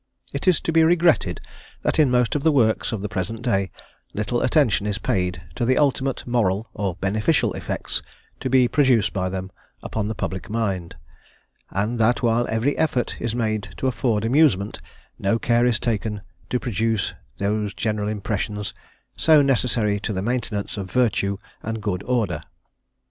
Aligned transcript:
It 0.33 0.47
is 0.47 0.59
to 0.61 0.71
be 0.71 0.83
regretted 0.83 1.41
that 1.83 1.99
in 1.99 2.09
most 2.09 2.33
of 2.33 2.41
the 2.41 2.51
works 2.51 2.91
of 2.91 3.03
the 3.03 3.07
present 3.07 3.43
day, 3.43 3.69
little 4.15 4.41
attention 4.41 4.87
is 4.87 4.97
paid 4.97 5.43
to 5.53 5.63
the 5.63 5.77
ultimate 5.77 6.25
moral 6.25 6.67
or 6.73 6.95
beneficial 6.95 7.53
effects 7.53 8.01
to 8.39 8.49
be 8.49 8.67
produced 8.67 9.13
by 9.13 9.29
them 9.29 9.51
upon 9.83 10.07
the 10.07 10.15
public 10.15 10.49
mind; 10.49 10.95
and 11.69 11.99
that 11.99 12.23
while 12.23 12.47
every 12.49 12.75
effort 12.79 13.15
is 13.21 13.35
made 13.35 13.67
to 13.77 13.85
afford 13.85 14.25
amusement, 14.25 14.79
no 15.19 15.37
care 15.37 15.67
is 15.67 15.77
taken 15.77 16.21
to 16.49 16.59
produce 16.59 17.13
those 17.37 17.71
general 17.71 18.09
impressions, 18.09 18.73
so 19.15 19.43
necessary 19.43 19.99
to 19.99 20.13
the 20.13 20.23
maintenance 20.23 20.77
of 20.77 20.89
virtue 20.89 21.37
and 21.61 21.79
good 21.79 22.01
order. 22.07 22.41